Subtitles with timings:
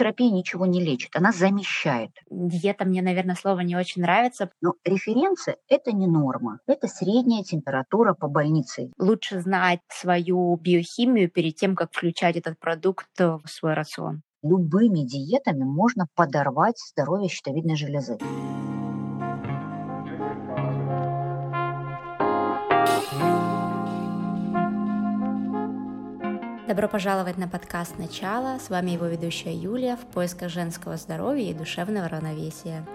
[0.00, 2.10] терапия ничего не лечит, она замещает.
[2.30, 4.50] Диета мне, наверное, слово не очень нравится.
[4.62, 8.90] Но референция– это не норма, это средняя температура по больнице.
[8.98, 14.22] Лучше знать свою биохимию перед тем, как включать этот продукт в свой рацион.
[14.42, 18.16] Любыми диетами можно подорвать здоровье щитовидной железы.
[26.70, 28.60] Добро пожаловать на подкаст «Начало».
[28.60, 32.86] С вами его ведущая Юлия в поисках женского здоровья и душевного равновесия.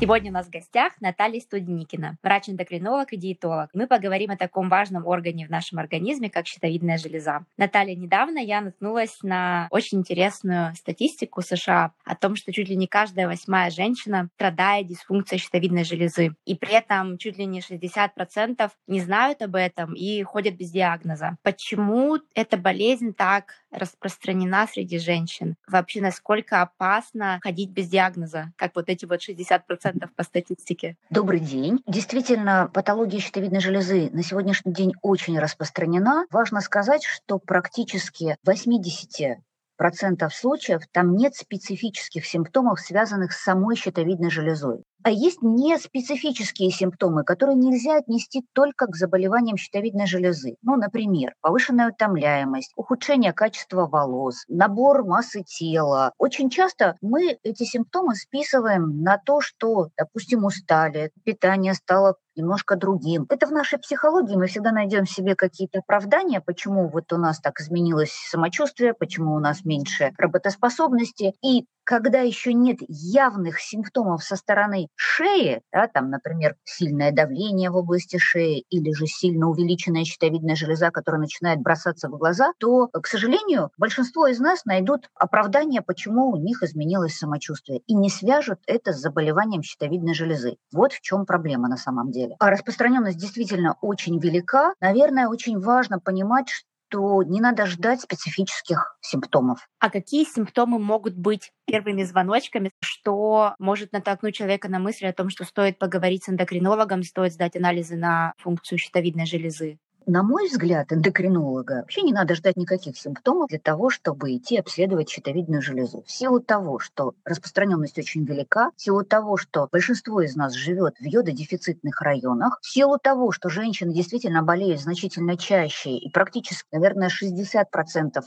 [0.00, 3.70] Сегодня у нас в гостях Наталья Студеникина, врач-эндокринолог и диетолог.
[3.72, 7.46] Мы поговорим о таком важном органе в нашем организме, как щитовидная железа.
[7.56, 12.88] Наталья, недавно я наткнулась на очень интересную статистику США о том, что чуть ли не
[12.88, 16.34] каждая восьмая женщина страдает дисфункцией щитовидной железы.
[16.44, 21.36] И при этом чуть ли не 60% не знают об этом и ходят без диагноза.
[21.42, 25.54] Почему эта болезнь так распространена среди женщин?
[25.68, 29.83] Вообще, насколько опасно ходить без диагноза, как вот эти вот 60%
[30.16, 30.96] по статистике.
[31.10, 31.80] Добрый день.
[31.86, 36.26] Действительно, патология щитовидной железы на сегодняшний день очень распространена.
[36.30, 39.38] Важно сказать, что практически 80
[39.76, 44.84] процентов случаев там нет специфических симптомов, связанных с самой щитовидной железой.
[45.04, 50.56] А есть неспецифические симптомы, которые нельзя отнести только к заболеваниям щитовидной железы.
[50.62, 56.12] Ну, например, повышенная утомляемость, ухудшение качества волос, набор массы тела.
[56.16, 63.26] Очень часто мы эти симптомы списываем на то, что, допустим, устали, питание стало немножко другим.
[63.28, 67.60] Это в нашей психологии мы всегда найдем себе какие-то оправдания, почему вот у нас так
[67.60, 71.34] изменилось самочувствие, почему у нас меньше работоспособности.
[71.44, 77.76] И когда еще нет явных симптомов со стороны шеи, да, там, например, сильное давление в
[77.76, 83.06] области шеи или же сильно увеличенная щитовидная железа, которая начинает бросаться в глаза, то, к
[83.06, 88.92] сожалению, большинство из нас найдут оправдание, почему у них изменилось самочувствие, и не свяжут это
[88.92, 90.56] с заболеванием щитовидной железы.
[90.72, 92.36] Вот в чем проблема на самом деле.
[92.38, 94.74] А распространенность действительно очень велика.
[94.80, 96.64] Наверное, очень важно понимать,
[96.94, 99.66] что то не надо ждать специфических симптомов.
[99.80, 105.28] А какие симптомы могут быть первыми звоночками, что может натолкнуть человека на мысль о том,
[105.28, 109.78] что стоит поговорить с эндокринологом, стоит сдать анализы на функцию щитовидной железы?
[110.06, 115.08] На мой взгляд, эндокринолога вообще не надо ждать никаких симптомов для того, чтобы идти обследовать
[115.08, 116.02] щитовидную железу.
[116.06, 120.96] В силу того, что распространенность очень велика, в силу того, что большинство из нас живет
[120.98, 127.08] в йододефицитных районах, в силу того, что женщины действительно болеют значительно чаще, и практически, наверное,
[127.08, 127.64] 60%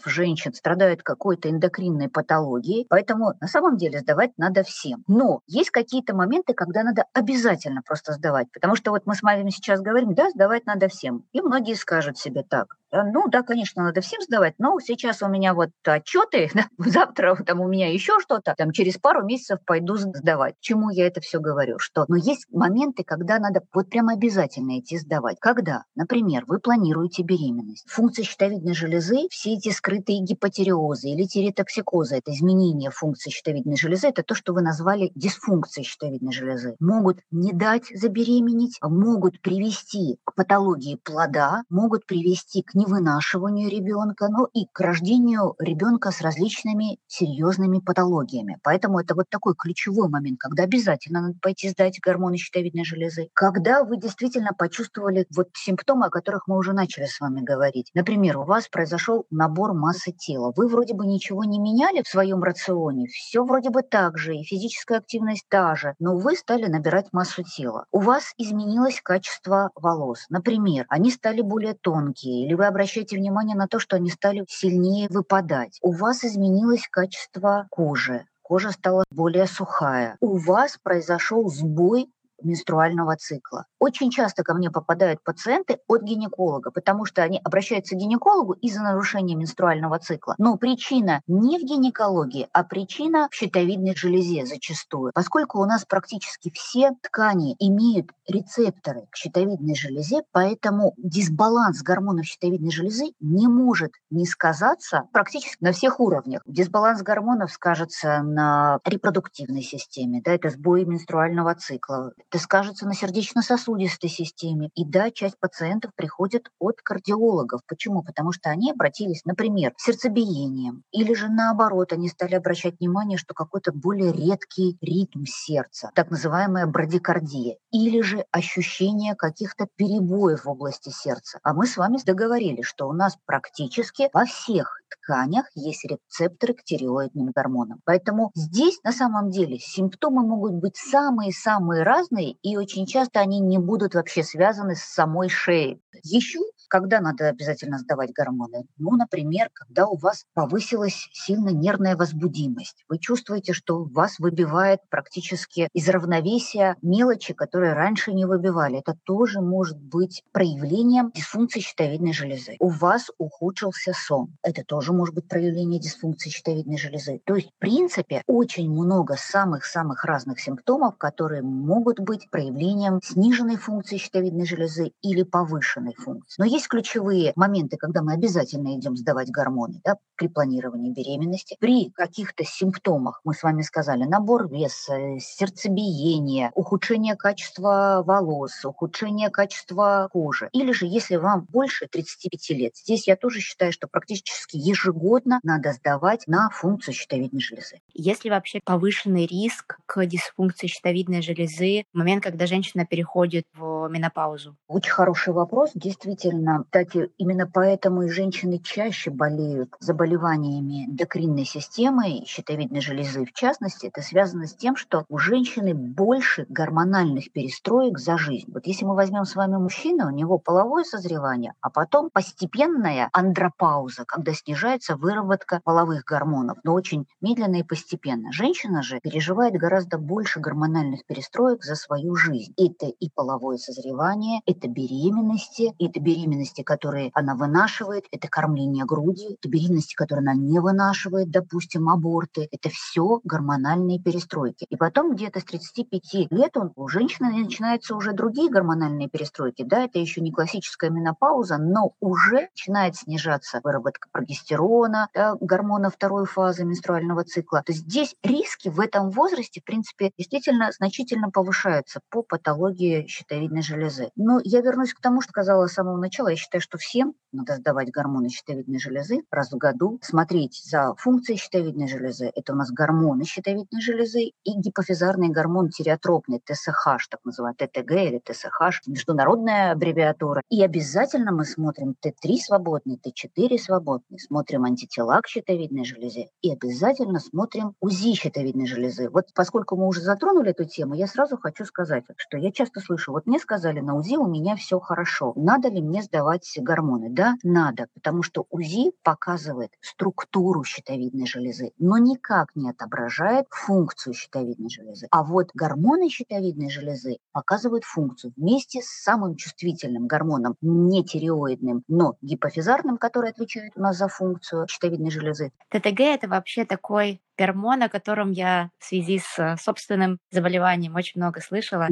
[0.06, 5.04] женщин страдают какой-то эндокринной патологией, поэтому на самом деле сдавать надо всем.
[5.08, 9.52] Но есть какие-то моменты, когда надо обязательно просто сдавать, потому что вот мы с вами
[9.52, 11.24] сейчас говорим, да, сдавать надо всем.
[11.34, 12.78] И многие многие скажут себе так.
[12.92, 17.60] Ну да, конечно, надо всем сдавать, но сейчас у меня вот отчеты, да, завтра там
[17.60, 20.56] у меня еще что-то, там через пару месяцев пойду сдавать.
[20.62, 21.80] Чему я это все говорю?
[21.80, 25.38] Что, но есть моменты, когда надо вот прям обязательно идти сдавать.
[25.42, 32.32] Когда, например, вы планируете беременность, функция щитовидной железы, все эти скрытые гипотереозы или тиреотоксикозы, это
[32.32, 37.88] изменение функции щитовидной железы, это то, что вы назвали дисфункцией щитовидной железы, могут не дать
[37.94, 45.56] забеременеть, могут привести к патологии плода, могут привести к невынашиванию ребенка, но и к рождению
[45.60, 48.58] ребенка с различными серьезными патологиями.
[48.64, 53.30] Поэтому это вот такой ключевой момент, когда обязательно надо пойти сдать гормоны щитовидной железы.
[53.34, 57.92] Когда вы действительно почувствовали вот симптомы, о которых мы уже начали с вами говорить.
[57.94, 60.54] Например, у вас произошел набор массы тела.
[60.56, 64.44] Вы вроде бы ничего не меняли в своем рационе, все вроде бы так же, и
[64.44, 67.86] физическая активность та же, но вы стали набирать массу тела.
[67.92, 70.26] У вас изменилось качество волос.
[70.30, 75.08] Например, они стали более тонкие, или вы обращайте внимание на то, что они стали сильнее
[75.10, 75.80] выпадать.
[75.82, 80.18] У вас изменилось качество кожи, кожа стала более сухая.
[80.22, 82.10] У вас произошел сбой
[82.42, 83.66] менструального цикла.
[83.80, 88.82] Очень часто ко мне попадают пациенты от гинеколога, потому что они обращаются к гинекологу из-за
[88.82, 90.36] нарушения менструального цикла.
[90.38, 95.12] Но причина не в гинекологии, а причина в щитовидной железе зачастую.
[95.14, 102.72] Поскольку у нас практически все ткани имеют рецепторы к щитовидной железе, поэтому дисбаланс гормонов щитовидной
[102.72, 106.42] железы не может не сказаться практически на всех уровнях.
[106.46, 114.10] Дисбаланс гормонов скажется на репродуктивной системе, да, это сбои менструального цикла, это скажется на сердечно-сосудистой
[114.10, 114.70] системе.
[114.76, 117.62] И да, часть пациентов приходит от кардиологов.
[117.68, 118.04] Почему?
[118.04, 120.84] Потому что они обратились, например, к сердцебиением.
[120.92, 126.66] Или же наоборот, они стали обращать внимание, что какой-то более редкий ритм сердца, так называемая
[126.66, 127.58] брадикардия.
[127.72, 131.40] Или же ощущение каких-то перебоев в области сердца.
[131.44, 136.64] А мы с вами договорились, что у нас практически во всех тканях есть рецепторы к
[136.64, 137.80] тиреоидным гормонам.
[137.86, 143.58] Поэтому здесь на самом деле симптомы могут быть самые-самые разные, и очень часто они не
[143.58, 145.82] будут вообще связаны с самой шеей.
[146.04, 148.66] Еще когда надо обязательно сдавать гормоны?
[148.78, 152.84] Ну, например, когда у вас повысилась сильно нервная возбудимость.
[152.90, 158.80] Вы чувствуете, что вас выбивает практически из равновесия мелочи, которые раньше не выбивали.
[158.80, 162.56] Это тоже может быть проявлением дисфункции щитовидной железы.
[162.60, 164.36] У вас ухудшился сон.
[164.44, 167.22] Это тоже может быть проявление дисфункции щитовидной железы.
[167.26, 173.98] То есть, в принципе, очень много самых-самых разных симптомов, которые могут быть проявлением сниженной функции
[173.98, 176.36] щитовидной железы или повышенной функции.
[176.42, 181.56] Но есть ключевые моменты, когда мы обязательно идем сдавать гормоны да, при планировании беременности.
[181.60, 190.10] При каких-то симптомах, мы с вами сказали, набор веса, сердцебиение, ухудшение качества волос, ухудшение качества
[190.12, 190.50] кожи.
[190.52, 195.74] Или же, если вам больше 35 лет, здесь я тоже считаю, что практически ежегодно надо
[195.74, 197.82] сдавать на функцию щитовидной железы.
[197.94, 203.88] Есть ли вообще повышенный риск к дисфункции щитовидной железы в момент, когда женщина переходит в
[203.90, 204.58] менопаузу?
[204.68, 205.72] Очень хороший вопрос.
[205.76, 213.34] Действительно, Действительно, кстати, именно поэтому и женщины чаще болеют заболеваниями эндокринной системы, щитовидной железы в
[213.34, 213.88] частности.
[213.88, 218.50] Это связано с тем, что у женщины больше гормональных перестроек за жизнь.
[218.54, 224.06] Вот если мы возьмем с вами мужчину, у него половое созревание, а потом постепенная андропауза,
[224.06, 228.32] когда снижается выработка половых гормонов, но очень медленно и постепенно.
[228.32, 232.54] Женщина же переживает гораздо больше гормональных перестроек за свою жизнь.
[232.58, 239.34] Это и половое созревание, это беременности, это беременности беременности, которые она вынашивает, это кормление грудью,
[239.34, 242.48] это беременности, которые она не вынашивает, допустим, аборты.
[242.52, 244.66] Это все гормональные перестройки.
[244.70, 249.64] И потом где-то с 35 лет он, у женщины начинаются уже другие гормональные перестройки.
[249.64, 256.26] Да, это еще не классическая менопауза, но уже начинает снижаться выработка прогестерона, да, гормона второй
[256.26, 257.64] фазы менструального цикла.
[257.66, 263.62] То есть здесь риски в этом возрасте, в принципе, действительно значительно повышаются по патологии щитовидной
[263.62, 264.10] железы.
[264.16, 267.16] Но я вернусь к тому, что сказала с самого начала, начала, я считаю, что всем
[267.32, 272.32] надо сдавать гормоны щитовидной железы раз в году, смотреть за функцией щитовидной железы.
[272.36, 278.20] Это у нас гормоны щитовидной железы и гипофизарный гормон тиреотропный, ТСХ, так называемый ТТГ или
[278.20, 280.42] ТСХ, международная аббревиатура.
[280.50, 287.20] И обязательно мы смотрим Т3 свободный, Т4 свободный, смотрим антитела к щитовидной железе и обязательно
[287.20, 289.10] смотрим УЗИ щитовидной железы.
[289.10, 293.12] Вот поскольку мы уже затронули эту тему, я сразу хочу сказать, что я часто слышу,
[293.12, 295.34] вот мне сказали, на УЗИ у меня все хорошо.
[295.36, 296.17] Надо ли мне сдавать
[296.62, 297.10] гормоны?
[297.10, 304.70] Да, надо, потому что УЗИ показывает структуру щитовидной железы, но никак не отображает функцию щитовидной
[304.70, 305.08] железы.
[305.12, 312.16] А вот гормоны щитовидной железы показывают функцию вместе с самым чувствительным гормоном, не тиреоидным, но
[312.22, 315.52] гипофизарным, который отвечает у нас за функцию щитовидной железы.
[315.70, 321.42] ТТГ– это вообще такой гормон, о котором я в связи с собственным заболеванием очень много
[321.42, 321.88] слышала.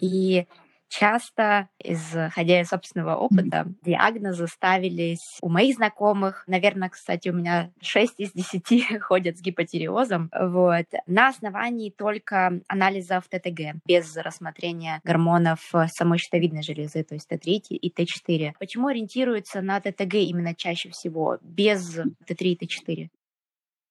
[0.00, 0.46] И
[0.88, 6.44] Часто, исходя из собственного опыта, диагнозы ставились у моих знакомых.
[6.46, 10.30] Наверное, кстати, у меня 6 из 10 ходят с гипотиреозом.
[10.32, 17.58] Вот, на основании только анализов ТТГ, без рассмотрения гормонов самой щитовидной железы, то есть Т3
[17.68, 18.52] и Т4.
[18.58, 23.08] Почему ориентируются на ТТГ именно чаще всего, без Т3 и Т4?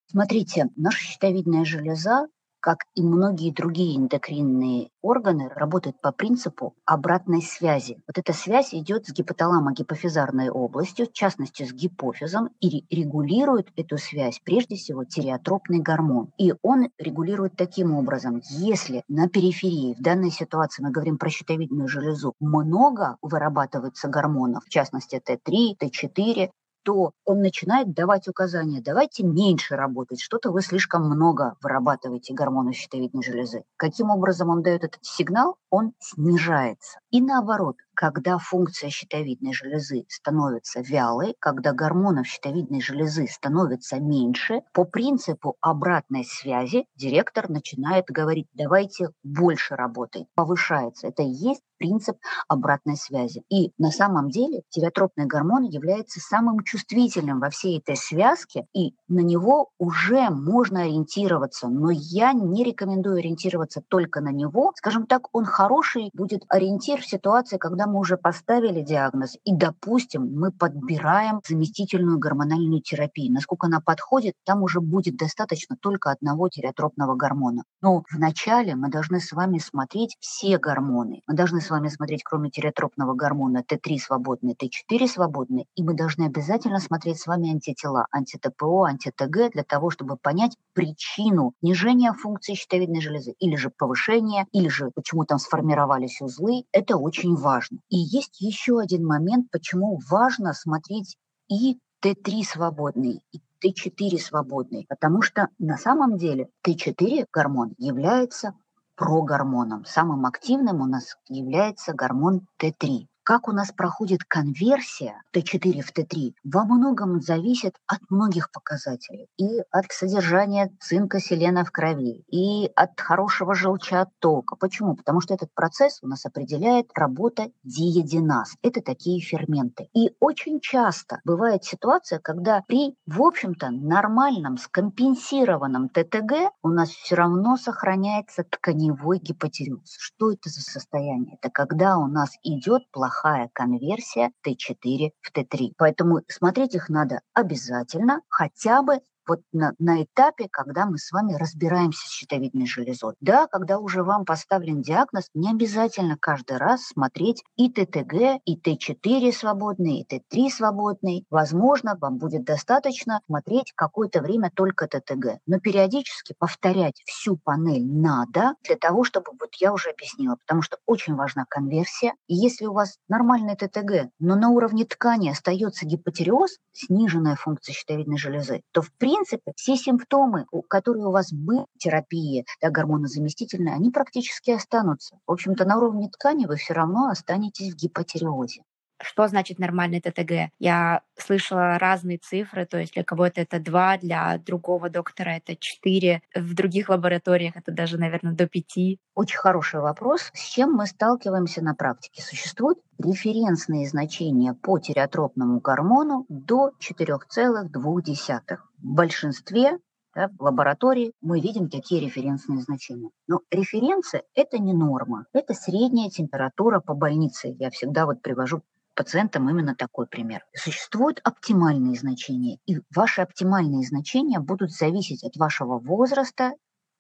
[0.08, 2.28] Смотрите, наша щитовидная железа
[2.66, 8.02] как и многие другие эндокринные органы, работают по принципу обратной связи.
[8.08, 14.42] Вот эта связь идет с гипоталамо-гипофизарной областью, в частности с гипофизом, и регулирует эту связь
[14.44, 16.32] прежде всего тиреотропный гормон.
[16.40, 21.88] И он регулирует таким образом, если на периферии, в данной ситуации мы говорим про щитовидную
[21.88, 26.50] железу, много вырабатывается гормонов, в частности Т3, Т4,
[26.86, 33.24] то он начинает давать указания, давайте меньше работать, что-то вы слишком много вырабатываете гормонов щитовидной
[33.24, 33.64] железы.
[33.76, 35.58] Каким образом он дает этот сигнал?
[35.72, 37.00] Он снижается.
[37.10, 44.84] И наоборот, когда функция щитовидной железы становится вялой, когда гормонов щитовидной железы становится меньше, по
[44.84, 51.08] принципу обратной связи директор начинает говорить, давайте больше работать, повышается.
[51.08, 53.44] Это и есть принцип обратной связи.
[53.50, 59.20] И на самом деле тиреотропный гормон является самым чувствительным во всей этой связке, и на
[59.20, 61.68] него уже можно ориентироваться.
[61.68, 64.72] Но я не рекомендую ориентироваться только на него.
[64.76, 70.34] Скажем так, он хороший будет ориентир в ситуации, когда мы уже поставили диагноз, и, допустим,
[70.34, 73.34] мы подбираем заместительную гормональную терапию.
[73.34, 77.64] Насколько она подходит, там уже будет достаточно только одного тиреотропного гормона.
[77.82, 81.22] Но вначале мы должны с вами смотреть все гормоны.
[81.28, 86.26] Мы должны с вами смотреть, кроме тиреотропного гормона, Т3 свободный, Т4 свободный, и мы должны
[86.26, 93.02] обязательно смотреть с вами антитела, анти-ТПО, анти-ТГ, для того, чтобы понять причину снижения функции щитовидной
[93.02, 96.64] железы, или же повышения, или же почему там сформировались узлы.
[96.72, 97.75] Это очень важно.
[97.90, 101.18] И есть еще один момент, почему важно смотреть
[101.50, 108.54] и Т3 свободный, и Т4 свободный, потому что на самом деле Т4 гормон является
[108.96, 109.86] прогормоном.
[109.86, 116.34] Самым активным у нас является гормон Т3 как у нас проходит конверсия Т4 в Т3,
[116.44, 119.28] во многом зависит от многих показателей.
[119.38, 124.56] И от содержания цинка, селена в крови, и от хорошего желчеоттока.
[124.58, 124.96] Почему?
[124.96, 128.54] Потому что этот процесс у нас определяет работа диединаз.
[128.62, 129.90] Это такие ферменты.
[129.96, 137.16] И очень часто бывает ситуация, когда при, в общем-то, нормальном, скомпенсированном ТТГ у нас все
[137.16, 139.96] равно сохраняется тканевой гипотиреоз.
[139.98, 141.40] Что это за состояние?
[141.42, 145.74] Это когда у нас идет плохая плохая конверсия Т4 в Т3.
[145.78, 151.34] Поэтому смотреть их надо обязательно, хотя бы вот на, на этапе, когда мы с вами
[151.34, 153.16] разбираемся с щитовидной железой.
[153.20, 159.32] Да, когда уже вам поставлен диагноз, не обязательно каждый раз смотреть и ТТГ, и Т4
[159.32, 161.26] свободный, и Т3 свободный.
[161.30, 165.40] Возможно, вам будет достаточно смотреть какое-то время только ТТГ.
[165.46, 170.78] Но периодически повторять всю панель надо для того, чтобы, вот я уже объяснила, потому что
[170.86, 172.14] очень важна конверсия.
[172.28, 178.18] И если у вас нормальный ТТГ, но на уровне ткани остается гипотереоз, сниженная функция щитовидной
[178.18, 183.74] железы, то в принципе принципе, все симптомы, которые у вас были в терапии, да, гормонозаместительные,
[183.74, 185.18] они практически останутся.
[185.26, 188.62] В общем-то, на уровне ткани вы все равно останетесь в гипотереозе.
[189.02, 190.52] Что значит нормальный ТТГ?
[190.60, 196.22] Я слышала разные цифры, то есть для кого-то это 2, для другого доктора это 4,
[196.36, 198.98] в других лабораториях это даже, наверное, до 5.
[199.16, 200.32] Очень хороший вопрос.
[200.34, 202.22] С чем мы сталкиваемся на практике?
[202.22, 208.58] Существуют референсные значения по тиреотропному гормону до 4,2.
[208.78, 209.80] В большинстве
[210.16, 213.10] да, в лаборатории мы видим такие референсные значения.
[213.28, 217.54] Но референция– это не норма, это средняя температура по больнице.
[217.60, 218.62] Я всегда вот привожу
[218.96, 220.44] пациентам именно такой пример.
[220.56, 226.54] Существуют оптимальные значения, и ваши оптимальные значения будут зависеть от вашего возраста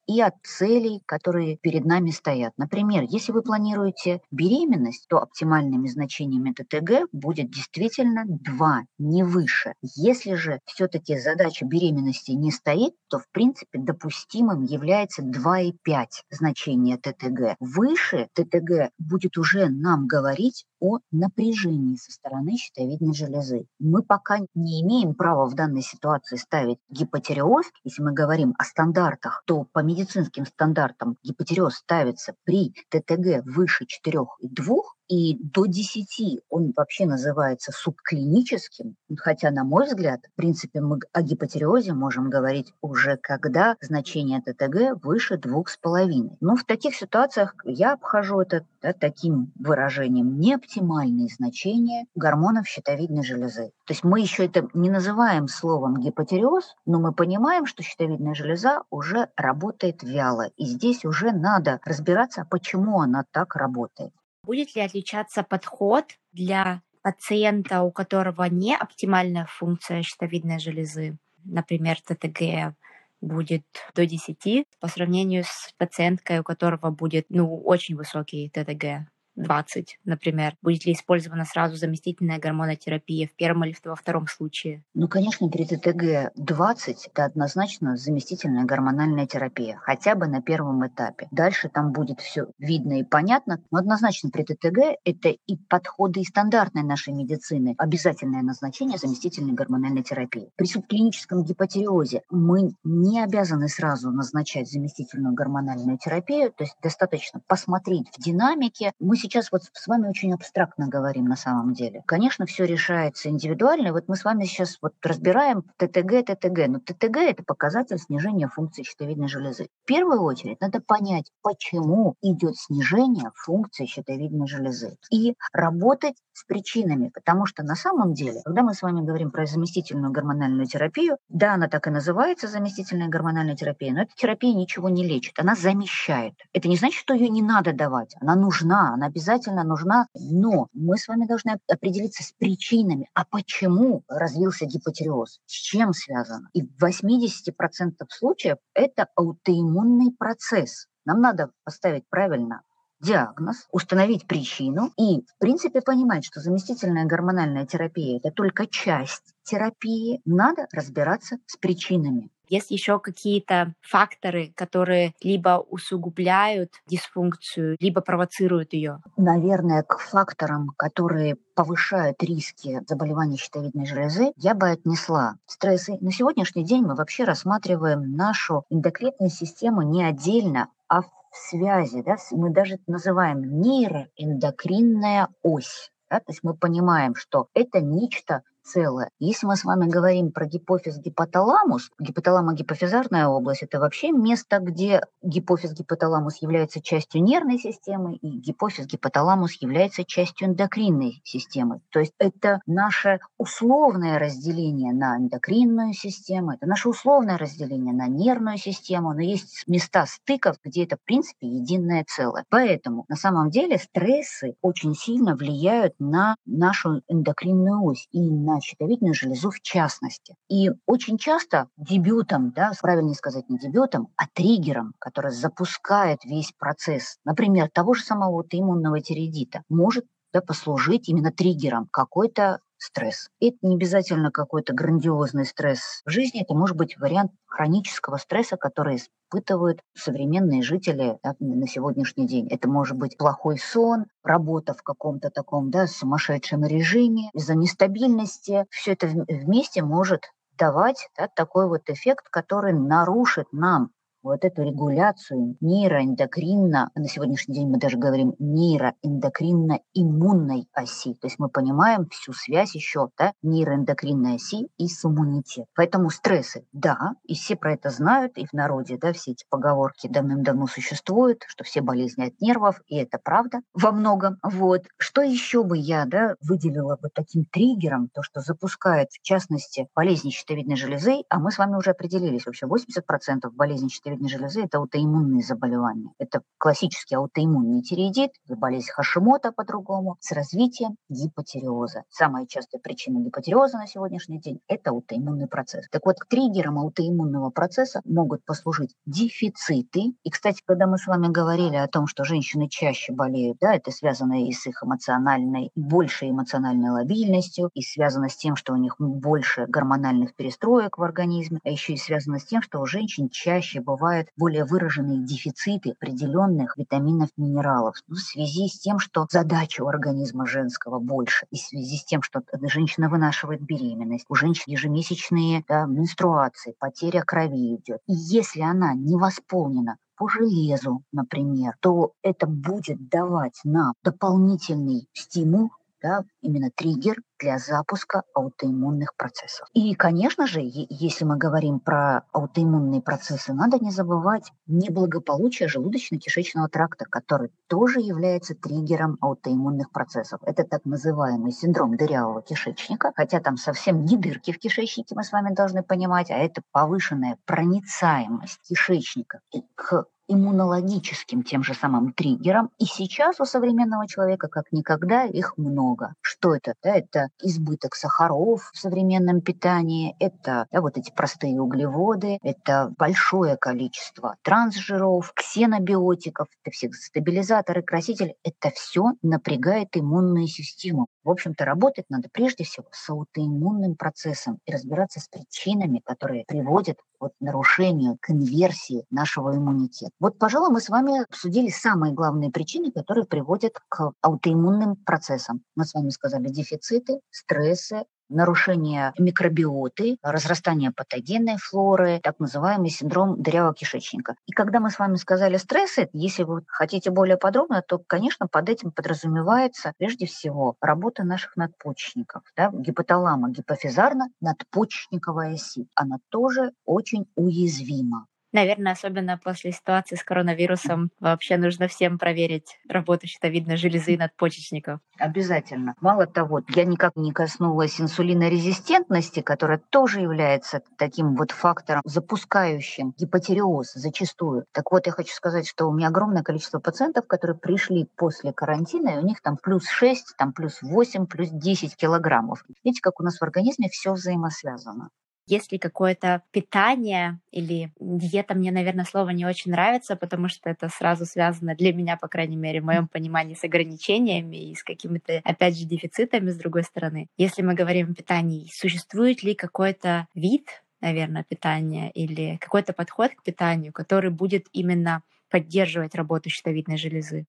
[0.07, 2.53] и от целей, которые перед нами стоят.
[2.57, 9.73] Например, если вы планируете беременность, то оптимальными значениями ТТГ будет действительно 2, не выше.
[9.81, 17.55] Если же все-таки задача беременности не стоит, то в принципе допустимым является 2,5 значения ТТГ.
[17.59, 23.65] Выше ТТГ будет уже нам говорить о напряжении со стороны щитовидной железы.
[23.79, 27.65] Мы пока не имеем права в данной ситуации ставить гипотереоз.
[27.83, 34.81] Если мы говорим о стандартах, то по медицинским стандартам гипотереоз ставится при ТТГ выше 4,2,
[35.07, 41.21] и до 10 он вообще называется субклиническим, хотя, на мой взгляд, в принципе, мы о
[41.21, 46.37] гипотереозе можем говорить уже когда значение ТТГ выше 2,5.
[46.39, 53.71] Но в таких ситуациях я обхожу это да, таким выражением неоптимальные значения гормонов щитовидной железы.
[53.85, 58.83] То есть мы еще это не называем словом гипотереоз, но мы понимаем, что щитовидная железа
[58.89, 60.49] уже работает вяло.
[60.57, 64.11] И здесь уже надо разбираться, почему она так работает.
[64.45, 72.75] Будет ли отличаться подход для пациента, у которого не оптимальная функция щитовидной железы, например, ТТГ
[73.21, 79.09] будет до 10 по сравнению с пациенткой, у которого будет ну, очень высокий ТТГ?
[79.35, 80.55] 20, например?
[80.61, 84.83] Будет ли использована сразу заместительная гормонотерапия в первом или во втором случае?
[84.93, 91.27] Ну, конечно, при ТТГ 20 это однозначно заместительная гормональная терапия, хотя бы на первом этапе.
[91.31, 96.25] Дальше там будет все видно и понятно, но однозначно при ТТГ это и подходы и
[96.25, 100.49] стандартной нашей медицины, обязательное назначение заместительной гормональной терапии.
[100.55, 108.07] При субклиническом гипотереозе мы не обязаны сразу назначать заместительную гормональную терапию, то есть достаточно посмотреть
[108.15, 108.91] в динамике.
[108.99, 112.03] Мы сейчас вот с вами очень абстрактно говорим на самом деле.
[112.05, 113.91] Конечно, все решается индивидуально.
[113.91, 116.67] Вот мы с вами сейчас вот разбираем ТТГ, ТТГ.
[116.67, 119.67] Но ТТГ– это показатель снижения функции щитовидной железы.
[119.83, 124.97] В первую очередь надо понять, почему идет снижение функции щитовидной железы.
[125.11, 129.45] И работать с причинами, потому что на самом деле, когда мы с вами говорим про
[129.45, 134.89] заместительную гормональную терапию, да, она так и называется заместительная гормональная терапия, но эта терапия ничего
[134.89, 136.33] не лечит, она замещает.
[136.53, 140.97] Это не значит, что ее не надо давать, она нужна, она обязательно нужна, но мы
[140.97, 146.49] с вами должны определиться с причинами, а почему развился гипотереоз, с чем связано.
[146.53, 150.87] И в 80% случаев это аутоиммунный процесс.
[151.05, 152.61] Нам надо поставить правильно
[153.05, 160.21] диагноз, установить причину и, в принципе, понимать, что заместительная гормональная терапия– это только часть терапии,
[160.25, 162.29] надо разбираться с причинами.
[162.47, 168.99] Есть еще какие-то факторы, которые либо усугубляют дисфункцию, либо провоцируют ее?
[169.17, 175.97] Наверное, к факторам, которые повышают риски заболеваний щитовидной железы, я бы отнесла стрессы.
[176.01, 182.17] На сегодняшний день мы вообще рассматриваем нашу эндокринную систему не отдельно, а в связи, да,
[182.31, 185.91] мы даже называем нейроэндокринная ось.
[186.09, 189.09] Да, то есть мы понимаем, что это нечто целое.
[189.19, 196.37] Если мы с вами говорим про гипофиз гипоталамус, гипоталамо-гипофизарная область– это вообще место, где гипофиз-гипоталамус
[196.41, 201.81] является частью нервной системы, и гипофиз-гипоталамус является частью эндокринной системы.
[201.91, 208.57] То есть это наше условное разделение на эндокринную систему, это наше условное разделение на нервную
[208.57, 212.45] систему, но есть места стыков, где это, в принципе, единое целое.
[212.49, 218.61] Поэтому на самом деле стрессы очень сильно влияют на нашу эндокринную ось и на на
[218.61, 220.35] щитовидную железу в частности.
[220.49, 227.17] И очень часто дебютом, да, правильнее сказать не дебютом, а триггером, который запускает весь процесс,
[227.25, 233.29] например, того же самого аутоиммунного тиреидита, может да, послужить именно триггером какой-то стресс.
[233.39, 238.97] Это не обязательно какой-то грандиозный стресс в жизни, это может быть вариант хронического стресса, который
[238.97, 242.47] испытывают современные жители да, на сегодняшний день.
[242.49, 248.65] Это может быть плохой сон, работа в каком-то таком да, сумасшедшем режиме, из-за нестабильности.
[248.69, 253.91] Все это вместе может давать да, такой вот эффект, который нарушит нам
[254.25, 261.13] вот эту регуляцию нейроэндокринно, на сегодняшний день мы даже говорим нейроэндокринно-иммунной оси.
[261.13, 265.67] То есть мы понимаем всю связь еще да, нейроэндокринной оси и с иммунитетом.
[265.75, 270.07] Поэтому стрессы, да, и все про это знают, и в народе, да, все эти поговорки
[270.07, 274.37] давным-давно существуют, что все болезни от нервов, и это правда во многом.
[274.41, 274.87] Вот.
[274.97, 280.31] Что еще бы я да, выделила бы таким триггером, то, что запускает, в частности, болезни
[280.31, 284.77] щитовидной железы, а мы с вами уже определились, вообще 80% болезней щитовидной щитовидной железы– это
[284.77, 286.11] аутоиммунные заболевания.
[286.19, 292.03] Это классический аутоиммунный тиреидит, болезнь Хашимота по-другому, с развитием гипотереоза.
[292.09, 295.85] Самая частая причина гипотереоза на сегодняшний день– это аутоиммунный процесс.
[295.91, 300.13] Так вот, триггером аутоиммунного процесса могут послужить дефициты.
[300.23, 303.91] И, кстати, когда мы с вами говорили о том, что женщины чаще болеют, да, это
[303.91, 308.95] связано и с их эмоциональной, большей эмоциональной лобильностью, и связано с тем, что у них
[308.99, 313.81] больше гормональных перестроек в организме, а еще и связано с тем, что у женщин чаще
[313.81, 319.81] бывает бывают более выраженные дефициты определенных витаминов, минералов ну, в связи с тем, что задача
[319.81, 324.65] у организма женского больше, и в связи с тем, что женщина вынашивает беременность, у женщин
[324.67, 327.99] ежемесячные да, менструации, потеря крови идет.
[328.05, 335.71] И если она не восполнена по железу, например, то это будет давать нам дополнительный стимул
[336.05, 339.67] да, именно триггер для запуска аутоиммунных процессов.
[339.73, 347.05] И, конечно же, если мы говорим про аутоиммунные процессы, надо не забывать неблагополучие желудочно-кишечного тракта,
[347.09, 350.39] который тоже является триггером аутоиммунных процессов.
[350.43, 355.31] Это так называемый синдром дырявого кишечника, хотя там совсем не дырки в кишечнике, мы с
[355.31, 359.39] вами должны понимать, а это повышенная проницаемость кишечника
[359.73, 362.69] к иммунологическим тем же самым триггером.
[362.79, 366.13] И сейчас у современного человека как никогда их много.
[366.21, 366.73] Что это?
[366.83, 373.57] Да, это избыток сахаров в современном питании, это да, вот эти простые углеводы, это большое
[373.57, 378.35] количество трансжиров, ксенобиотиков, это все стабилизаторы, красители.
[378.43, 381.07] Это все напрягает иммунную систему.
[381.25, 386.99] В общем-то, работать надо прежде всего с аутоиммунным процессом и разбираться с причинами, которые приводят
[387.19, 390.11] вот нарушению, конверсии нашего иммунитета.
[390.19, 395.61] Вот, пожалуй, мы с вами обсудили самые главные причины, которые приводят к аутоиммунным процессам.
[395.75, 403.73] Мы с вами сказали дефициты, стрессы, нарушение микробиоты, разрастание патогенной флоры, так называемый синдром дырявого
[403.73, 404.35] кишечника.
[404.45, 408.69] И когда мы с вами сказали стрессы, если вы хотите более подробно, то, конечно, под
[408.69, 412.43] этим подразумевается прежде всего работа наших надпочечников.
[412.55, 412.71] Да?
[412.73, 415.89] Гипоталама гипофизарно-надпочечниковая сеть.
[415.95, 418.27] Она тоже очень уязвима.
[418.55, 425.01] Наверное, особенно после ситуации с коронавирусом вообще нужно всем проверить работу щитовидной железы надпочечников.
[425.19, 425.93] Обязательно.
[425.99, 433.91] Мало того, я никак не коснулась инсулинорезистентности, которая тоже является таким вот фактором, запускающим гипотереоз
[433.91, 434.63] зачастую.
[434.71, 439.09] Так вот, я хочу сказать, что у меня огромное количество пациентов, которые пришли после карантина,
[439.09, 442.63] и у них там плюс 6, там плюс 8, плюс 10 килограммов.
[442.85, 445.09] Видите, как у нас в организме все взаимосвязано.
[445.47, 450.89] Есть ли какое-то питание или диета, мне, наверное, слово не очень нравится, потому что это
[450.89, 455.41] сразу связано для меня, по крайней мере, в моем понимании с ограничениями и с какими-то,
[455.43, 457.27] опять же, дефицитами с другой стороны.
[457.37, 463.43] Если мы говорим о питании, существует ли какой-то вид, наверное, питания или какой-то подход к
[463.43, 467.45] питанию, который будет именно поддерживать работу щитовидной железы?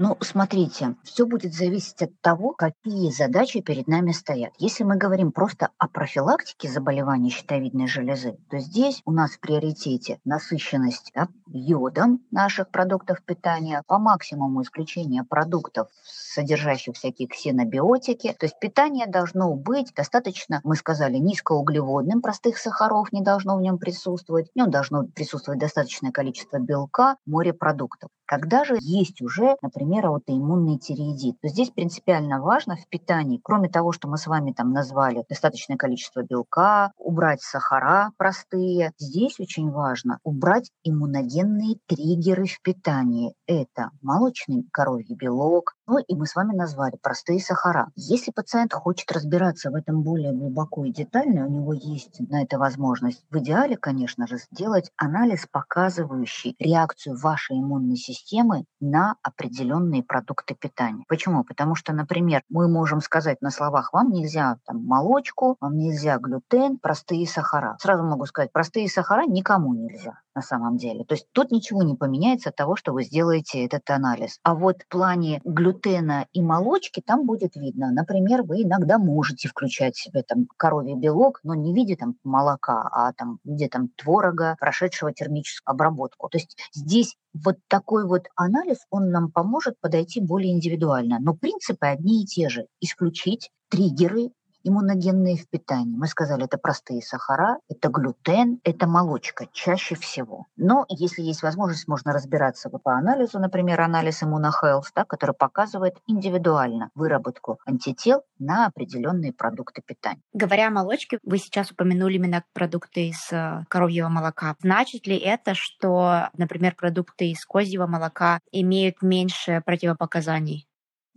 [0.00, 4.52] Ну, смотрите, все будет зависеть от того, какие задачи перед нами стоят.
[4.56, 10.20] Если мы говорим просто о профилактике заболеваний щитовидной железы, то здесь у нас в приоритете
[10.24, 18.36] насыщенность да, йодом наших продуктов питания, по максимуму исключения продуктов, содержащих всякие ксенобиотики.
[18.38, 23.78] То есть питание должно быть достаточно, мы сказали, низкоуглеводным, простых сахаров не должно в нем
[23.78, 28.10] присутствовать, в нем должно присутствовать достаточное количество белка, морепродуктов.
[28.28, 33.90] Когда же есть уже, например, аутоиммунный тиреидит, то здесь принципиально важно в питании, кроме того,
[33.90, 40.18] что мы с вами там назвали достаточное количество белка, убрать сахара простые, здесь очень важно
[40.24, 43.32] убрать иммуногенные триггеры в питании.
[43.46, 47.90] Это молочный коровий белок, ну и мы с вами назвали простые сахара.
[47.96, 52.58] Если пациент хочет разбираться в этом более глубоко и детально, у него есть на это
[52.58, 60.54] возможность, в идеале, конечно же, сделать анализ, показывающий реакцию вашей иммунной системы на определенные продукты
[60.54, 61.04] питания.
[61.08, 61.42] Почему?
[61.42, 66.78] Потому что, например, мы можем сказать на словах, вам нельзя там, молочку, вам нельзя глютен,
[66.78, 67.76] простые сахара.
[67.80, 71.04] Сразу могу сказать, простые сахара никому нельзя на самом деле.
[71.04, 74.38] То есть тут ничего не поменяется от того, что вы сделаете этот анализ.
[74.44, 77.90] А вот в плане глютена и молочки там будет видно.
[77.90, 82.88] Например, вы иногда можете включать себе там коровий белок, но не в виде там молока,
[82.92, 86.28] а там в виде там творога, прошедшего термическую обработку.
[86.28, 91.18] То есть здесь вот такой вот анализ, он нам поможет подойти более индивидуально.
[91.20, 92.66] Но принципы одни и те же.
[92.80, 94.30] Исключить триггеры
[94.68, 95.96] иммуногенные в питании.
[95.96, 100.46] Мы сказали, это простые сахара, это глютен, это молочка чаще всего.
[100.56, 106.90] Но если есть возможность, можно разбираться по анализу, например, анализ иммунохелс, да, который показывает индивидуально
[106.94, 110.22] выработку антител на определенные продукты питания.
[110.32, 114.54] Говоря о молочке, вы сейчас упомянули именно продукты из э, коровьего молока.
[114.60, 120.66] Значит ли это, что, например, продукты из козьего молока имеют меньше противопоказаний?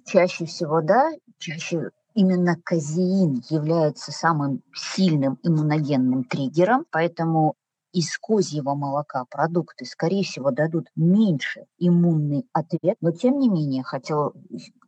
[0.06, 7.56] Чаще всего да, чаще Именно казеин является самым сильным иммуногенным триггером, поэтому
[7.94, 14.34] из козьего молока продукты, скорее всего, дадут меньше иммунный ответ, но тем не менее, хотела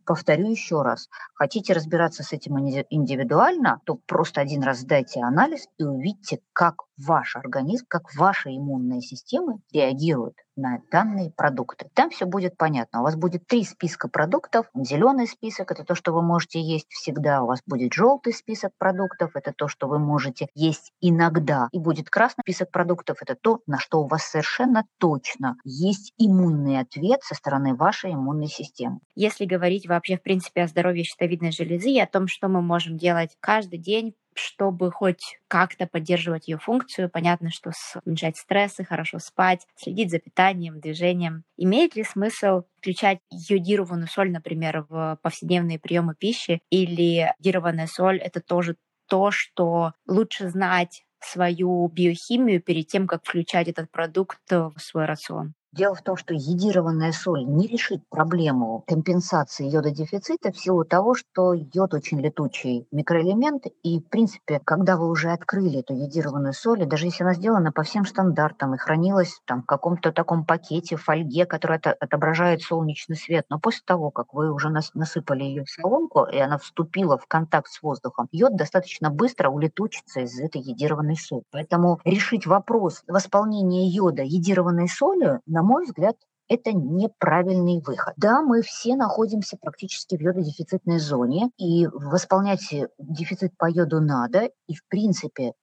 [0.05, 5.83] повторю еще раз, хотите разбираться с этим индивидуально, то просто один раз сдайте анализ и
[5.83, 11.89] увидите, как ваш организм, как ваша иммунная система реагирует на данные продукты.
[11.93, 13.01] Там все будет понятно.
[13.01, 14.67] У вас будет три списка продуктов.
[14.75, 17.41] Зеленый список– это то, что вы можете есть всегда.
[17.41, 21.69] У вас будет желтый список продуктов– это то, что вы можете есть иногда.
[21.71, 26.79] И будет красный список продуктов– это то, на что у вас совершенно точно есть иммунный
[26.79, 28.99] ответ со стороны вашей иммунной системы.
[29.15, 32.97] Если говорить вообще, в принципе, о здоровье щитовидной железы и о том, что мы можем
[32.97, 37.09] делать каждый день чтобы хоть как-то поддерживать ее функцию.
[37.09, 37.71] Понятно, что
[38.05, 41.43] уменьшать стрессы, хорошо спать, следить за питанием, движением.
[41.57, 46.61] Имеет ли смысл включать йодированную соль, например, в повседневные приемы пищи?
[46.69, 48.75] Или йодированная соль— это тоже
[49.07, 55.53] то, что лучше знать свою биохимию перед тем, как включать этот продукт в свой рацион?
[55.73, 61.53] Дело в том, что йодированная соль не решит проблему компенсации йододефицита в силу того, что
[61.55, 66.85] йод очень летучий микроэлемент, и, в принципе, когда вы уже открыли эту йодированную соль, и
[66.85, 71.47] даже если она сделана по всем стандартам и хранилась там в каком-то таком пакете, фольге,
[71.47, 76.37] который отображает солнечный свет, но после того, как вы уже насыпали ее в соломку, и
[76.37, 81.45] она вступила в контакт с воздухом, йод достаточно быстро улетучится из этой йодированной соли.
[81.49, 88.13] Поэтому решить вопрос восполнения йода йодированной солью на мой взгляд, это неправильный выход.
[88.17, 94.75] Да, мы все находимся практически в йододефицитной зоне, и восполнять дефицит по йоду надо, и
[94.75, 95.53] в принципе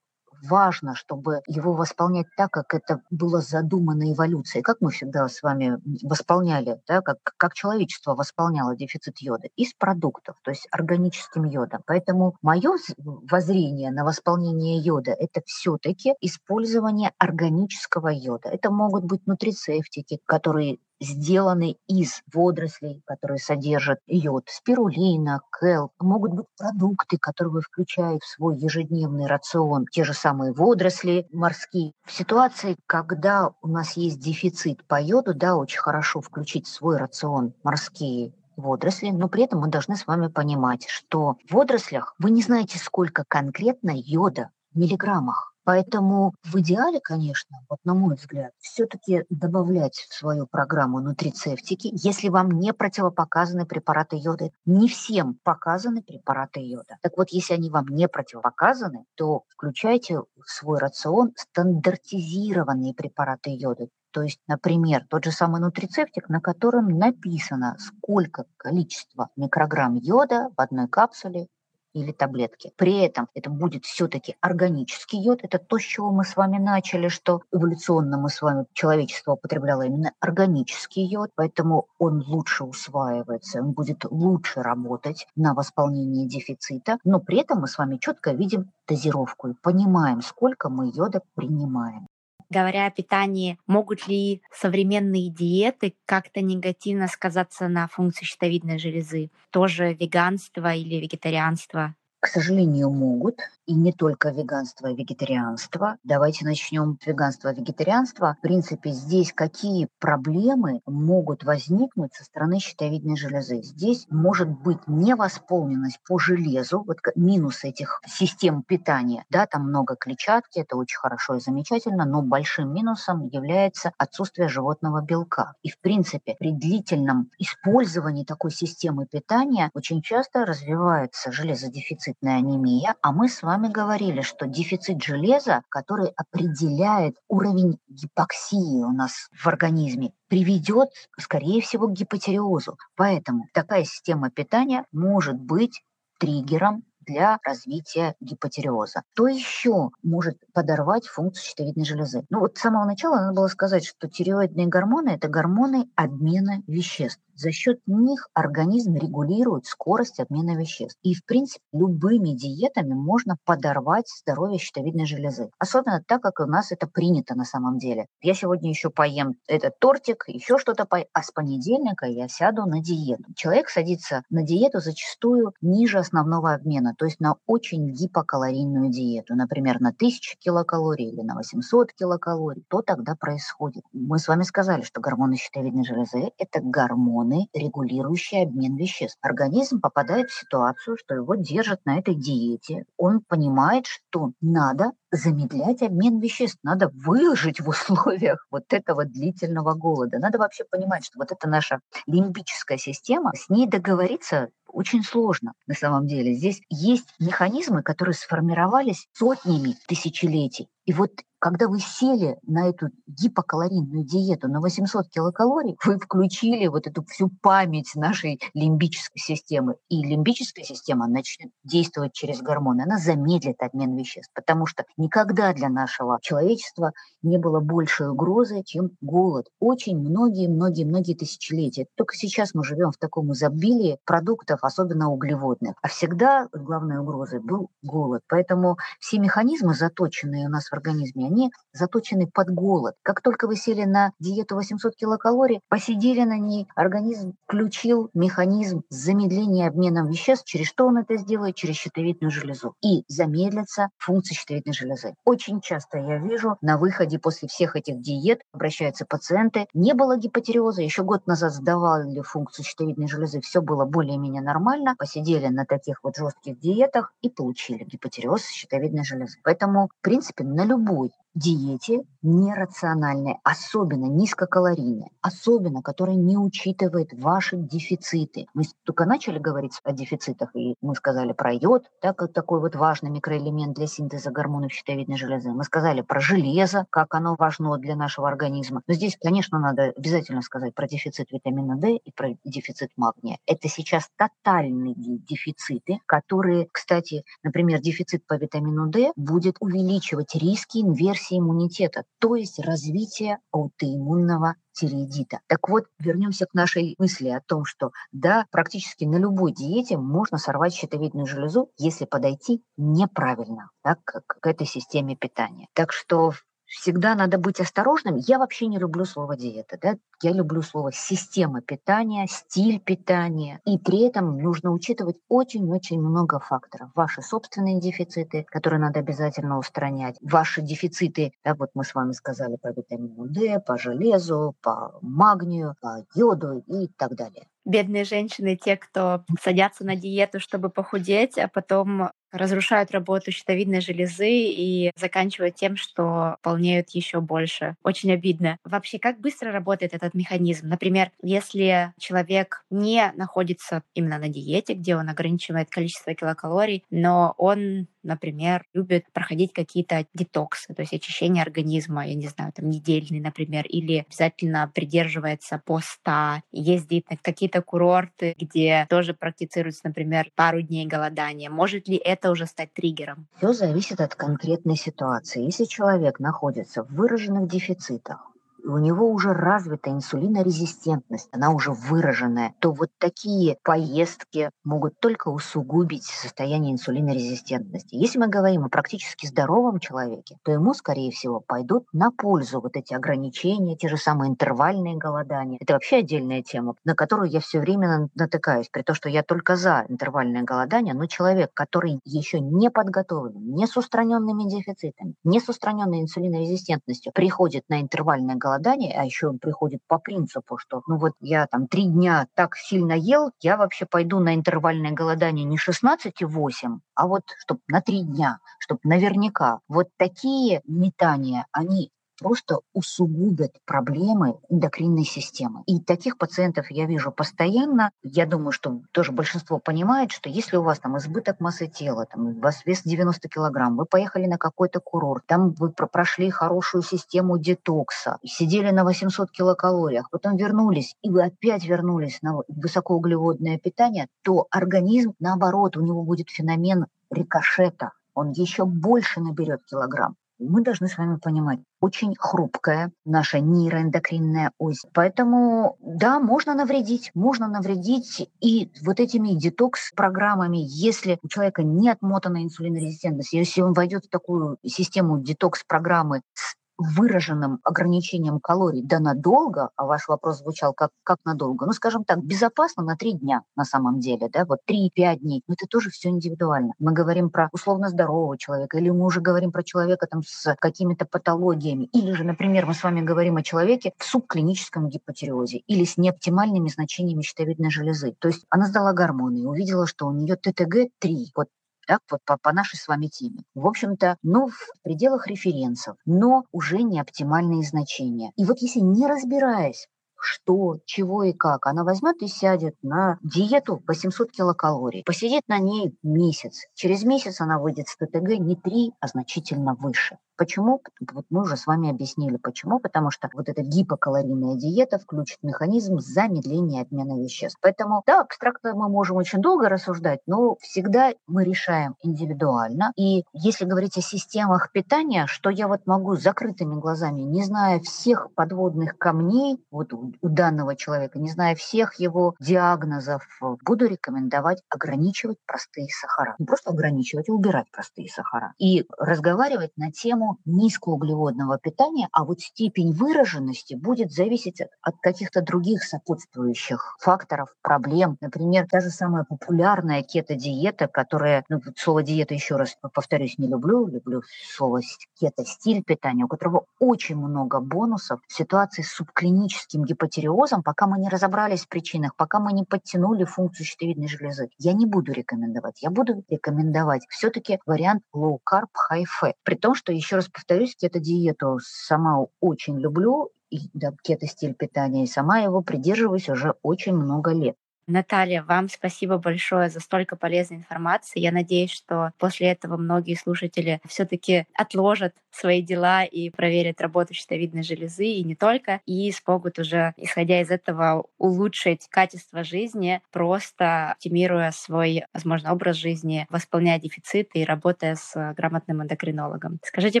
[0.42, 4.62] важно, чтобы его восполнять так, как это было задумано эволюцией.
[4.62, 9.48] Как мы всегда с вами восполняли, да, как, как человечество восполняло дефицит йода?
[9.56, 11.82] Из продуктов, то есть органическим йодом.
[11.86, 18.48] Поэтому мое воззрение на восполнение йода– это все-таки использование органического йода.
[18.48, 25.92] Это могут быть нутрицептики, которые сделаны из водорослей, которые содержат йод, спирулина, келп.
[26.00, 31.92] Могут быть продукты, которые вы включаете в свой ежедневный рацион, те же самые водоросли морские.
[32.04, 36.96] В ситуации, когда у нас есть дефицит по йоду, да, очень хорошо включить в свой
[36.96, 42.30] рацион морские водоросли, но при этом мы должны с вами понимать, что в водорослях вы
[42.30, 45.54] не знаете, сколько конкретно йода в миллиграммах.
[45.64, 52.28] Поэтому в идеале, конечно, вот на мой взгляд, все-таки добавлять в свою программу нутрицептики, если
[52.28, 54.50] вам не противопоказаны препараты йода.
[54.64, 56.96] Не всем показаны препараты йода.
[57.02, 63.88] Так вот, если они вам не противопоказаны, то включайте в свой рацион стандартизированные препараты йода.
[64.12, 70.60] То есть, например, тот же самый нутрицептик, на котором написано, сколько количество микрограмм йода в
[70.60, 71.46] одной капсуле
[71.92, 72.72] или таблетки.
[72.76, 75.40] При этом это будет все-таки органический йод.
[75.42, 79.82] Это то, с чего мы с вами начали, что эволюционно мы с вами, человечество употребляло
[79.82, 87.20] именно органический йод, поэтому он лучше усваивается, он будет лучше работать на восполнение дефицита, но
[87.20, 92.06] при этом мы с вами четко видим дозировку и понимаем, сколько мы йода принимаем.
[92.50, 99.30] Говоря о питании, могут ли современные диеты как-то негативно сказаться на функции щитовидной железы?
[99.50, 101.94] Тоже веганство или вегетарианство?
[102.18, 103.38] К сожалению, могут
[103.70, 105.96] и не только веганство и вегетарианство.
[106.02, 108.34] Давайте начнем с веганства и вегетарианства.
[108.40, 113.62] В принципе, здесь какие проблемы могут возникнуть со стороны щитовидной железы?
[113.62, 119.24] Здесь может быть невосполненность по железу, вот минус этих систем питания.
[119.30, 125.00] Да, там много клетчатки, это очень хорошо и замечательно, но большим минусом является отсутствие животного
[125.00, 125.52] белка.
[125.62, 133.12] И, в принципе, при длительном использовании такой системы питания очень часто развивается железодефицитная анемия, а
[133.12, 139.46] мы с вами вами говорили, что дефицит железа, который определяет уровень гипоксии у нас в
[139.46, 142.78] организме, приведет, скорее всего, к гипотериозу.
[142.96, 145.82] Поэтому такая система питания может быть
[146.18, 149.02] триггером для развития гипотериоза.
[149.12, 152.24] Что еще может подорвать функцию щитовидной железы?
[152.30, 157.20] Ну вот с самого начала надо было сказать, что тиреоидные гормоны– это гормоны обмена веществ.
[157.42, 160.98] За счет них организм регулирует скорость обмена веществ.
[161.02, 165.48] И, в принципе, любыми диетами можно подорвать здоровье щитовидной железы.
[165.58, 168.08] Особенно так, как у нас это принято на самом деле.
[168.20, 172.82] Я сегодня еще поем этот тортик, еще что-то поем, а с понедельника я сяду на
[172.82, 173.24] диету.
[173.34, 179.80] Человек садится на диету зачастую ниже основного обмена, то есть на очень гипокалорийную диету, например,
[179.80, 182.64] на 1000 килокалорий или на 800 килокалорий.
[182.68, 183.84] Что тогда происходит?
[183.94, 189.18] Мы с вами сказали, что гормоны щитовидной железы– это гормоны, гормоны, регулирующие обмен веществ.
[189.22, 192.84] Организм попадает в ситуацию, что его держат на этой диете.
[192.96, 200.18] Он понимает, что надо замедлять обмен веществ, надо выжить в условиях вот этого длительного голода.
[200.18, 205.74] Надо вообще понимать, что вот эта наша лимбическая система, с ней договориться очень сложно на
[205.74, 206.34] самом деле.
[206.34, 210.68] Здесь есть механизмы, которые сформировались сотнями тысячелетий.
[210.90, 216.86] И вот когда вы сели на эту гипокалорийную диету на 800 килокалорий, вы включили вот
[216.86, 219.76] эту всю память нашей лимбической системы.
[219.88, 222.82] И лимбическая система начнет действовать через гормоны.
[222.82, 228.90] Она замедлит обмен веществ, потому что никогда для нашего человечества не было большей угрозы, чем
[229.00, 229.46] голод.
[229.60, 231.86] Очень многие-многие-многие тысячелетия.
[231.96, 235.74] Только сейчас мы живем в таком изобилии продуктов, особенно углеводных.
[235.80, 238.22] А всегда главной угрозой был голод.
[238.28, 242.94] Поэтому все механизмы, заточенные у нас в организме, они заточены под голод.
[243.02, 249.68] Как только вы сели на диету 800 килокалорий, посидели на ней, организм включил механизм замедления
[249.68, 250.46] обмена веществ.
[250.46, 251.54] Через что он это сделает?
[251.54, 252.74] Через щитовидную железу.
[252.82, 255.14] И замедлится функция щитовидной железы.
[255.24, 259.66] Очень часто я вижу на выходе после всех этих диет обращаются пациенты.
[259.74, 265.48] Не было гипотериоза, еще год назад сдавали функцию щитовидной железы, все было более-менее нормально, посидели
[265.48, 269.38] на таких вот жестких диетах и получили гипотериоз щитовидной железы.
[269.42, 278.46] Поэтому, в принципе, на любой диете нерациональной, особенно низкокалорийной, особенно которая не учитывает ваши дефициты.
[278.52, 282.74] Мы только начали говорить о дефицитах, и мы сказали про йод, да, как такой вот
[282.74, 285.50] важный микроэлемент для синтеза гормонов щитовидной железы.
[285.50, 288.82] Мы сказали про железо, как оно важно для нашего организма.
[288.86, 293.38] Но здесь, конечно, надо обязательно сказать про дефицит витамина D и про дефицит магния.
[293.46, 301.19] Это сейчас тотальные дефициты, которые, кстати, например, дефицит по витамину D будет увеличивать риски инверсии
[301.30, 305.40] иммунитета, то есть развитие аутоиммунного тиреидита.
[305.46, 310.38] Так вот, вернемся к нашей мысли о том, что да, практически на любой диете можно
[310.38, 315.68] сорвать щитовидную железу, если подойти неправильно да, к, к этой системе питания.
[315.74, 316.32] Так что
[316.70, 318.16] всегда надо быть осторожным.
[318.16, 319.78] Я вообще не люблю слово диета.
[319.82, 319.96] Да?
[320.22, 323.60] Я люблю слово система питания, стиль питания.
[323.66, 326.90] И при этом нужно учитывать очень-очень много факторов.
[326.94, 330.16] Ваши собственные дефициты, которые надо обязательно устранять.
[330.20, 335.74] Ваши дефициты, да, вот мы с вами сказали по витамину D, по железу, по магнию,
[335.80, 341.46] по йоду и так далее бедные женщины, те, кто садятся на диету, чтобы похудеть, а
[341.46, 347.76] потом разрушают работу щитовидной железы и заканчивают тем, что полнеют еще больше.
[347.82, 348.58] Очень обидно.
[348.64, 350.68] Вообще, как быстро работает этот механизм?
[350.68, 357.86] Например, если человек не находится именно на диете, где он ограничивает количество килокалорий, но он
[358.02, 363.66] например, любит проходить какие-то детоксы, то есть очищение организма, я не знаю, там недельный, например,
[363.66, 371.50] или обязательно придерживается поста, ездит на какие-то курорты, где тоже практицируется, например, пару дней голодания.
[371.50, 373.28] Может ли это уже стать триггером?
[373.38, 375.44] Все зависит от конкретной ситуации.
[375.44, 378.29] Если человек находится в выраженных дефицитах,
[378.64, 386.04] у него уже развита инсулинорезистентность, она уже выраженная, то вот такие поездки могут только усугубить
[386.04, 387.94] состояние инсулинорезистентности.
[387.94, 392.76] Если мы говорим о практически здоровом человеке, то ему, скорее всего, пойдут на пользу вот
[392.76, 395.58] эти ограничения, те же самые интервальные голодания.
[395.60, 399.56] Это вообще отдельная тема, на которую я все время натыкаюсь, при том, что я только
[399.56, 405.48] за интервальное голодание, но человек, который еще не подготовлен, не с устраненными дефицитами, не с
[405.48, 410.98] устраненной инсулинорезистентностью, приходит на интервальное голодание, голодание, а еще он приходит по принципу, что ну
[410.98, 415.56] вот я там три дня так сильно ел, я вообще пойду на интервальное голодание не
[415.56, 419.60] 16,8, а вот чтобы на три дня, чтобы наверняка.
[419.68, 425.62] Вот такие метания, они просто усугубят проблемы эндокринной системы.
[425.66, 427.90] И таких пациентов я вижу постоянно.
[428.02, 432.28] Я думаю, что тоже большинство понимает, что если у вас там избыток массы тела, там,
[432.28, 437.38] у вас вес 90 килограмм, вы поехали на какой-то курорт, там вы прошли хорошую систему
[437.38, 444.46] детокса, сидели на 800 килокалориях, потом вернулись, и вы опять вернулись на высокоуглеводное питание, то
[444.50, 450.96] организм, наоборот, у него будет феномен рикошета, он еще больше наберет килограмм мы должны с
[450.98, 454.82] вами понимать, очень хрупкая наша нейроэндокринная ось.
[454.92, 462.42] Поэтому, да, можно навредить, можно навредить и вот этими детокс-программами, если у человека не отмотана
[462.42, 469.86] инсулинорезистентность, если он войдет в такую систему детокс-программы с выраженным ограничением калорий да надолго, а
[469.86, 474.00] ваш вопрос звучал как, как надолго, ну, скажем так, безопасно на три дня на самом
[474.00, 476.72] деле, да, вот три-пять дней, но это тоже все индивидуально.
[476.78, 481.04] Мы говорим про условно здорового человека, или мы уже говорим про человека там с какими-то
[481.04, 485.96] патологиями, или же, например, мы с вами говорим о человеке в субклиническом гипотереозе или с
[485.96, 488.14] неоптимальными значениями щитовидной железы.
[488.18, 491.48] То есть она сдала гормоны и увидела, что у нее ТТГ-3, вот
[491.90, 493.42] так, вот по, по нашей с вами теме.
[493.56, 498.30] В общем-то, ну, в пределах референсов, но уже не оптимальные значения.
[498.36, 499.88] И вот если не разбираясь,
[500.22, 501.66] что, чего и как.
[501.66, 506.66] Она возьмет и сядет на диету 800 килокалорий, посидит на ней месяц.
[506.74, 510.18] Через месяц она выйдет с ТТГ не 3, а значительно выше.
[510.40, 510.80] Почему?
[511.12, 512.80] Вот мы уже с вами объяснили, почему.
[512.80, 517.58] Потому что вот эта гипокалорийная диета включит механизм замедления обмена веществ.
[517.60, 522.92] Поэтому, да, абстрактно мы можем очень долго рассуждать, но всегда мы решаем индивидуально.
[522.96, 527.78] И если говорить о системах питания, что я вот могу с закрытыми глазами, не зная
[527.80, 533.26] всех подводных камней вот у, данного человека, не зная всех его диагнозов,
[533.64, 536.34] буду рекомендовать ограничивать простые сахара.
[536.38, 538.52] Не просто ограничивать, а убирать простые сахара.
[538.58, 545.82] И разговаривать на тему низкоуглеводного питания, а вот степень выраженности будет зависеть от каких-то других
[545.82, 548.16] сопутствующих факторов, проблем.
[548.20, 553.86] Например, та же самая популярная кето-диета, которая, ну, слово диета еще раз повторюсь, не люблю,
[553.86, 554.22] люблю
[554.54, 554.80] слово
[555.18, 560.98] кето-стиль питания, у которого очень много бонусов в ситуации с субклиническим гипотенузом гипотериозом, пока мы
[560.98, 564.48] не разобрались в причинах, пока мы не подтянули функцию щитовидной железы.
[564.58, 565.82] Я не буду рекомендовать.
[565.82, 569.34] Я буду рекомендовать все-таки вариант low carb, high fat.
[569.44, 575.08] При том, что, еще раз повторюсь, кето-диету сама очень люблю, и да, кето-стиль питания, и
[575.08, 577.56] сама его придерживаюсь уже очень много лет.
[577.90, 581.18] Наталья, вам спасибо большое за столько полезной информации.
[581.18, 587.62] Я надеюсь, что после этого многие слушатели все-таки отложат свои дела и проверят работу щитовидной
[587.64, 594.52] железы и не только, и смогут уже, исходя из этого, улучшить качество жизни, просто оптимируя
[594.52, 599.58] свой, возможно, образ жизни, восполняя дефициты и работая с грамотным эндокринологом.
[599.64, 600.00] Скажите,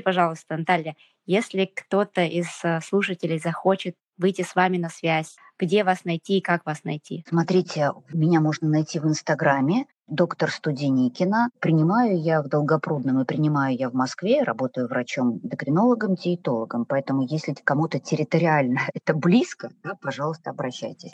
[0.00, 0.94] пожалуйста, Наталья,
[1.26, 2.48] если кто-то из
[2.84, 5.36] слушателей захочет выйти с вами на связь?
[5.60, 7.22] Где вас найти и как вас найти?
[7.28, 11.50] Смотрите, меня можно найти в Инстаграме доктор Студеникина.
[11.60, 16.86] Принимаю я в Долгопрудном и принимаю я в Москве, работаю врачом-эндокринологом, диетологом.
[16.86, 21.12] Поэтому если кому-то территориально это близко, да, пожалуйста, обращайтесь.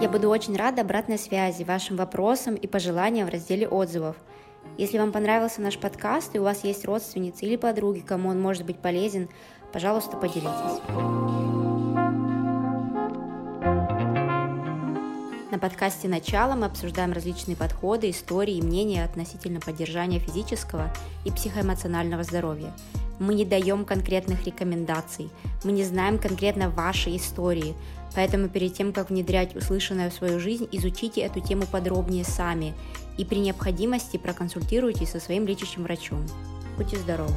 [0.00, 4.14] Я буду очень рада обратной связи, вашим вопросам и пожеланиям в разделе отзывов.
[4.78, 8.64] Если вам понравился наш подкаст и у вас есть родственницы или подруги, кому он может
[8.64, 9.28] быть полезен,
[9.70, 10.80] пожалуйста, поделитесь.
[15.50, 20.90] На подкасте «Начало» мы обсуждаем различные подходы, истории и мнения относительно поддержания физического
[21.26, 22.72] и психоэмоционального здоровья.
[23.18, 25.28] Мы не даем конкретных рекомендаций,
[25.64, 27.74] мы не знаем конкретно вашей истории,
[28.14, 32.72] поэтому перед тем, как внедрять услышанное в свою жизнь, изучите эту тему подробнее сами
[33.18, 36.24] и при необходимости проконсультируйтесь со своим лечащим врачом.
[36.76, 37.34] Будьте здоровы!